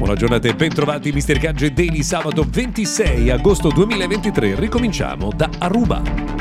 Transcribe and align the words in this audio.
Buona 0.00 0.14
giornata 0.14 0.48
e 0.48 0.54
bentrovati 0.54 1.12
Mr. 1.12 1.38
Gadget 1.38 1.74
Daily 1.74 2.02
sabato 2.02 2.42
26 2.48 3.28
agosto 3.28 3.68
2023. 3.68 4.54
Ricominciamo 4.58 5.30
da 5.30 5.50
Aruba. 5.58 6.39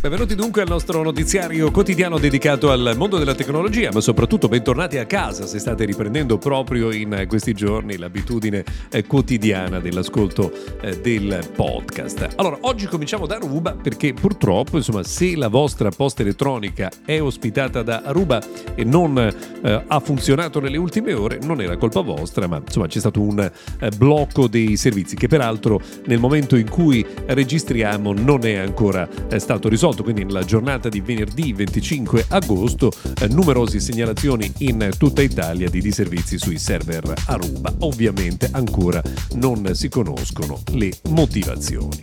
Benvenuti 0.00 0.34
dunque 0.34 0.62
al 0.62 0.68
nostro 0.68 1.02
notiziario 1.02 1.70
quotidiano 1.70 2.18
dedicato 2.18 2.70
al 2.70 2.94
mondo 2.96 3.18
della 3.18 3.34
tecnologia, 3.34 3.90
ma 3.92 4.00
soprattutto 4.00 4.48
bentornati 4.48 4.96
a 4.96 5.04
casa 5.04 5.44
se 5.44 5.58
state 5.58 5.84
riprendendo 5.84 6.38
proprio 6.38 6.90
in 6.90 7.26
questi 7.28 7.52
giorni 7.52 7.98
l'abitudine 7.98 8.64
eh, 8.90 9.04
quotidiana 9.04 9.78
dell'ascolto 9.78 10.50
eh, 10.80 10.98
del 11.00 11.46
podcast. 11.54 12.30
Allora, 12.36 12.56
oggi 12.62 12.86
cominciamo 12.86 13.26
da 13.26 13.34
Aruba 13.34 13.72
perché 13.74 14.14
purtroppo, 14.14 14.78
insomma, 14.78 15.02
se 15.02 15.36
la 15.36 15.48
vostra 15.48 15.90
posta 15.90 16.22
elettronica 16.22 16.90
è 17.04 17.20
ospitata 17.20 17.82
da 17.82 18.00
Aruba 18.02 18.42
e 18.74 18.84
non 18.84 19.18
eh, 19.18 19.84
ha 19.86 20.00
funzionato 20.00 20.60
nelle 20.60 20.78
ultime 20.78 21.12
ore, 21.12 21.40
non 21.42 21.60
era 21.60 21.76
colpa 21.76 22.00
vostra, 22.00 22.46
ma 22.46 22.62
insomma 22.64 22.86
c'è 22.86 23.00
stato 23.00 23.20
un 23.20 23.38
eh, 23.38 23.90
blocco 23.98 24.48
dei 24.48 24.78
servizi 24.78 25.14
che 25.14 25.28
peraltro 25.28 25.78
nel 26.06 26.18
momento 26.18 26.56
in 26.56 26.70
cui 26.70 27.04
registriamo 27.26 28.14
non 28.14 28.46
è 28.46 28.54
ancora 28.54 29.06
eh, 29.28 29.38
stato 29.38 29.68
risolto 29.68 29.88
risolto, 29.90 30.02
quindi 30.02 30.24
nella 30.24 30.44
giornata 30.44 30.88
di 30.88 31.00
venerdì 31.00 31.52
25 31.52 32.26
agosto, 32.28 32.92
eh, 33.20 33.28
numerose 33.28 33.80
segnalazioni 33.80 34.50
in 34.58 34.90
tutta 34.96 35.22
Italia 35.22 35.68
di 35.68 35.80
disservizi 35.80 36.38
sui 36.38 36.58
server 36.58 37.12
Aruba. 37.26 37.74
Ovviamente 37.80 38.48
ancora 38.52 39.02
non 39.34 39.74
si 39.74 39.88
conoscono 39.88 40.60
le 40.72 40.92
motivazioni. 41.10 42.02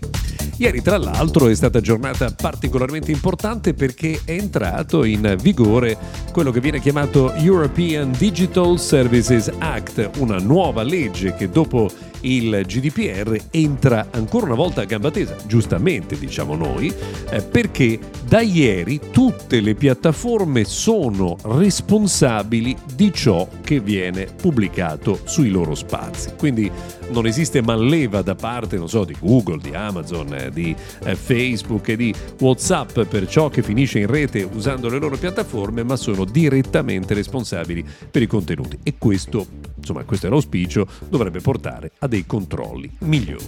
Ieri 0.59 0.81
tra 0.81 0.97
l'altro 0.97 1.49
è 1.49 1.55
stata 1.55 1.79
giornata 1.81 2.31
particolarmente 2.31 3.11
importante 3.11 3.75
perché 3.75 4.21
è 4.25 4.31
entrato 4.31 5.03
in 5.03 5.37
vigore 5.39 5.95
quello 6.31 6.49
che 6.49 6.59
viene 6.59 6.79
chiamato 6.79 7.31
European 7.33 8.11
Digital 8.17 8.79
Services 8.79 9.51
Act, 9.59 10.09
una 10.17 10.39
nuova 10.39 10.81
legge 10.81 11.35
che 11.35 11.49
dopo 11.49 11.91
il 12.21 12.63
GDPR 12.65 13.37
entra 13.51 14.07
ancora 14.11 14.45
una 14.45 14.55
volta 14.55 14.81
a 14.81 14.85
gamba 14.85 15.11
tesa, 15.11 15.35
giustamente 15.45 16.17
diciamo 16.17 16.55
noi, 16.55 16.93
eh, 17.29 17.41
perché 17.41 17.99
da 18.27 18.41
ieri 18.41 18.99
tutte 19.11 19.61
le 19.61 19.75
piattaforme 19.75 20.63
sono 20.63 21.37
responsabili 21.43 22.75
di 22.95 23.11
ciò 23.13 23.47
che 23.63 23.79
viene 23.79 24.25
pubblicato 24.25 25.19
sui 25.23 25.49
loro 25.49 25.75
spazi. 25.75 26.31
Quindi 26.37 26.71
non 27.09 27.25
esiste 27.25 27.61
manleva 27.61 28.21
da 28.21 28.35
parte, 28.35 28.81
so, 28.87 29.05
di 29.05 29.15
Google, 29.19 29.59
di 29.61 29.73
Amazon, 29.73 30.33
eh, 30.33 30.51
di 30.51 30.75
eh, 31.03 31.15
Facebook 31.15 31.87
e 31.89 31.95
di 31.95 32.13
WhatsApp 32.39 33.01
per 33.01 33.27
ciò 33.27 33.49
che 33.49 33.63
finisce 33.63 33.99
in 33.99 34.07
rete 34.07 34.47
usando 34.51 34.89
le 34.89 34.99
loro 34.99 35.17
piattaforme, 35.17 35.83
ma 35.83 35.95
sono 35.95 36.25
direttamente 36.25 37.13
responsabili 37.13 37.85
per 38.09 38.21
i 38.21 38.27
contenuti. 38.27 38.77
E 38.83 38.95
questo, 38.97 39.45
insomma, 39.87 40.03
questo 40.03 40.27
è 40.27 40.29
l'auspicio, 40.29 40.85
dovrebbe 41.07 41.39
portare 41.39 41.91
a 41.99 42.07
dei 42.07 42.25
controlli 42.25 42.91
migliori. 42.99 43.45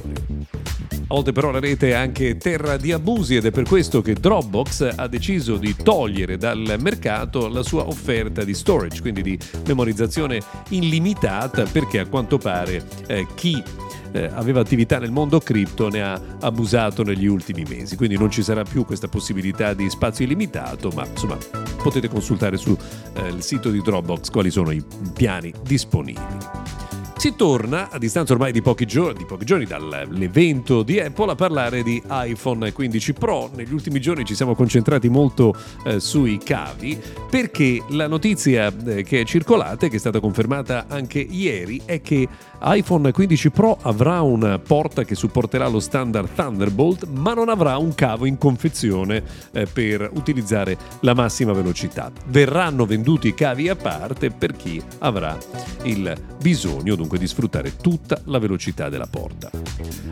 A 0.91 1.15
volte 1.15 1.31
però 1.31 1.51
la 1.51 1.59
rete 1.59 1.89
è 1.89 1.93
anche 1.93 2.37
terra 2.37 2.77
di 2.77 2.91
abusi 2.91 3.35
ed 3.35 3.45
è 3.45 3.51
per 3.51 3.63
questo 3.63 4.01
che 4.01 4.13
Dropbox 4.13 4.93
ha 4.95 5.07
deciso 5.07 5.57
di 5.57 5.75
togliere 5.75 6.37
dal 6.37 6.75
mercato 6.79 7.47
la 7.47 7.63
sua 7.63 7.87
offerta 7.87 8.43
di 8.43 8.53
storage, 8.53 9.01
quindi 9.01 9.21
di 9.21 9.39
memorizzazione 9.65 10.39
illimitata, 10.69 11.63
perché 11.63 11.99
a 11.99 12.05
quanto 12.05 12.37
pare 12.37 12.85
eh, 13.07 13.25
chi 13.35 13.61
eh, 14.11 14.29
aveva 14.33 14.59
attività 14.59 14.99
nel 14.99 15.11
mondo 15.11 15.39
cripto 15.39 15.89
ne 15.89 16.01
ha 16.01 16.19
abusato 16.41 17.03
negli 17.03 17.25
ultimi 17.25 17.63
mesi. 17.67 17.95
Quindi 17.95 18.17
non 18.17 18.29
ci 18.29 18.43
sarà 18.43 18.63
più 18.63 18.85
questa 18.85 19.07
possibilità 19.07 19.73
di 19.73 19.89
spazio 19.89 20.25
illimitato, 20.25 20.89
ma 20.93 21.05
insomma 21.05 21.37
potete 21.81 22.07
consultare 22.07 22.57
sul 22.57 22.77
eh, 23.13 23.41
sito 23.41 23.69
di 23.69 23.81
Dropbox 23.81 24.29
quali 24.29 24.51
sono 24.51 24.71
i 24.71 24.83
piani 25.13 25.53
disponibili. 25.63 26.68
Si 27.19 27.35
torna, 27.35 27.89
a 27.89 27.97
distanza 27.97 28.31
ormai 28.31 28.53
di 28.53 28.61
pochi, 28.61 28.85
giorni, 28.85 29.17
di 29.17 29.25
pochi 29.25 29.43
giorni 29.43 29.65
dall'evento 29.65 30.83
di 30.83 31.01
Apple, 31.01 31.31
a 31.31 31.35
parlare 31.35 31.83
di 31.83 32.01
iPhone 32.09 32.71
15 32.71 33.11
Pro. 33.11 33.51
Negli 33.53 33.73
ultimi 33.73 33.99
giorni 33.99 34.23
ci 34.23 34.35
siamo 34.35 34.55
concentrati 34.55 35.09
molto 35.09 35.53
eh, 35.83 35.99
sui 35.99 36.37
cavi 36.37 36.97
perché 37.29 37.83
la 37.89 38.07
notizia 38.07 38.73
eh, 38.85 39.03
che 39.03 39.19
è 39.19 39.25
circolata 39.25 39.85
e 39.85 39.89
che 39.89 39.97
è 39.97 39.99
stata 39.99 40.21
confermata 40.21 40.85
anche 40.87 41.19
ieri 41.19 41.81
è 41.83 41.99
che 42.01 42.25
iPhone 42.61 43.11
15 43.11 43.49
Pro 43.51 43.77
avrà 43.81 44.21
una 44.21 44.57
porta 44.57 45.03
che 45.03 45.15
supporterà 45.15 45.67
lo 45.67 45.81
standard 45.81 46.33
Thunderbolt 46.33 47.05
ma 47.07 47.33
non 47.33 47.49
avrà 47.49 47.77
un 47.77 47.93
cavo 47.95 48.25
in 48.25 48.37
confezione 48.37 49.23
eh, 49.51 49.65
per 49.65 50.09
utilizzare 50.13 50.77
la 51.01 51.13
massima 51.13 51.51
velocità. 51.51 52.11
Verranno 52.27 52.85
venduti 52.85 53.33
cavi 53.33 53.67
a 53.67 53.75
parte 53.75 54.29
per 54.29 54.55
chi 54.55 54.81
avrà 54.99 55.37
il 55.83 56.15
bisogno 56.41 56.95
dunque 57.09 57.17
di 57.17 57.27
sfruttare 57.27 57.75
tutta 57.75 58.21
la 58.25 58.37
velocità 58.37 58.87
della 58.87 59.07
porta. 59.07 59.49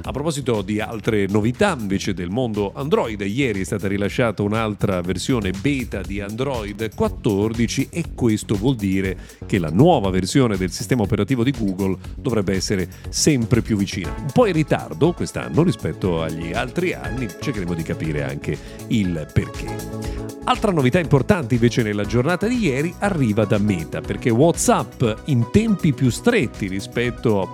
A 0.02 0.12
proposito 0.12 0.64
di 0.64 0.80
altre 0.80 1.28
novità 1.28 1.78
invece 1.80 2.16
del 2.16 2.30
mondo 2.30 2.72
Android, 2.74 3.22
ieri 3.22 3.62
è 3.62 3.64
stata 3.64 3.88
rilasciata 3.88 4.42
un'altra 4.42 5.02
versione 5.02 5.52
beta 5.52 6.02
di 6.02 6.20
Android 6.20 6.96
14 6.96 7.90
e 7.92 8.06
questo 8.16 8.56
vuol 8.56 8.76
dire 8.76 9.16
che 9.46 9.60
la 9.60 9.70
nuova 9.70 10.10
versione 10.10 10.58
del 10.58 10.72
sistema 10.72 11.04
operativo 11.04 11.44
di 11.44 11.52
Google 11.52 11.98
dovrebbe 12.16 12.56
essere 12.56 12.90
sempre 13.10 13.62
più 13.62 13.78
vicina. 13.78 14.14
Un 14.18 14.32
po' 14.34 14.48
in 14.48 14.54
ritardo 14.54 15.14
quest'anno 15.14 15.62
rispetto 15.62 16.24
agli 16.24 16.54
altri 16.54 16.94
anni, 16.94 17.28
cercheremo 17.28 17.76
di 17.76 17.84
capire 17.84 18.24
anche 18.24 18.58
il 18.88 19.28
perché. 19.32 20.26
Altra 20.46 20.72
novità 20.72 20.98
importante 20.98 21.56
invece 21.56 21.84
nella 21.84 22.06
giornata 22.06 22.48
di 22.48 22.58
ieri 22.58 22.94
arriva 23.00 23.44
da 23.44 23.58
Meta 23.58 24.00
perché 24.00 24.30
WhatsApp 24.30 25.04
in 25.26 25.50
tempi 25.52 25.92
più 25.92 26.10
stretti 26.10 26.68
rispetto 26.68 26.87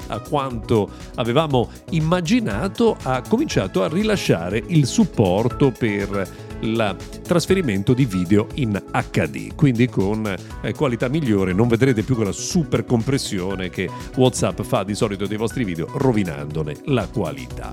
a 0.08 0.20
quanto 0.20 0.90
avevamo 1.16 1.70
immaginato 1.92 2.98
ha 3.04 3.22
cominciato 3.22 3.84
a 3.84 3.88
rilasciare 3.88 4.64
il 4.68 4.86
supporto 4.86 5.72
per 5.72 6.52
il 6.64 6.96
trasferimento 7.22 7.94
di 7.94 8.06
video 8.06 8.48
in 8.56 8.82
HD, 8.92 9.54
quindi 9.54 9.88
con 9.88 10.26
eh, 10.62 10.74
qualità 10.74 11.08
migliore, 11.10 11.54
non 11.54 11.68
vedrete 11.68 12.04
più 12.04 12.16
quella 12.16 12.32
super 12.32 12.86
compressione 12.86 13.70
che 13.70 13.90
WhatsApp 14.16 14.62
fa 14.62 14.84
di 14.84 14.96
solito 14.96 15.28
dei 15.28 15.38
vostri 15.38 15.64
video 15.64 15.88
rovinandone 15.94 16.76
la 16.86 17.08
qualità. 17.08 17.72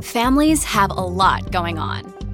Families 0.00 0.64
have 0.64 0.92
a 0.92 1.02
lot 1.02 1.50
going 1.50 1.78
on. 1.78 2.15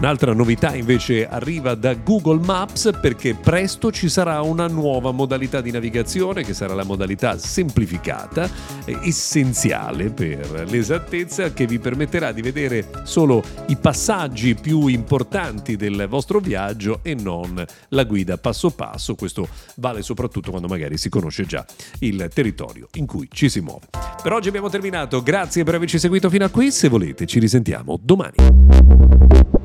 Un'altra 0.00 0.32
novità 0.32 0.74
invece 0.74 1.28
arriva 1.28 1.74
da 1.74 1.92
Google 1.92 2.40
Maps 2.42 2.90
perché 3.02 3.34
presto 3.34 3.92
ci 3.92 4.08
sarà 4.08 4.40
una 4.40 4.66
nuova 4.66 5.10
modalità 5.10 5.60
di 5.60 5.70
navigazione 5.70 6.42
che 6.42 6.54
sarà 6.54 6.72
la 6.72 6.84
modalità 6.84 7.36
semplificata, 7.36 8.48
essenziale 8.86 10.08
per 10.08 10.64
l'esattezza, 10.70 11.52
che 11.52 11.66
vi 11.66 11.78
permetterà 11.78 12.32
di 12.32 12.40
vedere 12.40 12.88
solo 13.04 13.44
i 13.66 13.76
passaggi 13.76 14.54
più 14.54 14.86
importanti 14.86 15.76
del 15.76 16.06
vostro 16.08 16.38
viaggio 16.40 17.00
e 17.02 17.14
non 17.14 17.62
la 17.88 18.04
guida 18.04 18.38
passo 18.38 18.70
passo. 18.70 19.14
Questo 19.14 19.48
vale 19.76 20.00
soprattutto 20.00 20.48
quando 20.48 20.66
magari 20.66 20.96
si 20.96 21.10
conosce 21.10 21.44
già 21.44 21.62
il 21.98 22.30
territorio 22.32 22.88
in 22.94 23.04
cui 23.04 23.28
ci 23.30 23.50
si 23.50 23.60
muove. 23.60 23.88
Per 24.22 24.32
oggi 24.32 24.48
abbiamo 24.48 24.70
terminato, 24.70 25.22
grazie 25.22 25.62
per 25.62 25.74
averci 25.74 25.98
seguito 25.98 26.30
fino 26.30 26.46
a 26.46 26.48
qui, 26.48 26.70
se 26.70 26.88
volete 26.88 27.26
ci 27.26 27.38
risentiamo 27.38 27.98
domani. 28.00 29.59